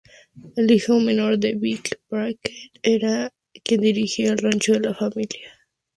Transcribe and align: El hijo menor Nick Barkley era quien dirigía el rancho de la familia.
El 0.55 0.71
hijo 0.71 0.99
menor 0.99 1.37
Nick 1.37 1.99
Barkley 2.09 2.71
era 2.81 3.31
quien 3.63 3.81
dirigía 3.81 4.31
el 4.31 4.39
rancho 4.39 4.73
de 4.73 4.79
la 4.79 4.95
familia. 4.95 5.53